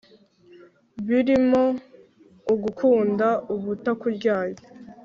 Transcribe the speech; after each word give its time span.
birimo 1.07 1.63
ugukunda 2.53 3.27
ubutakuryarya 3.53 4.61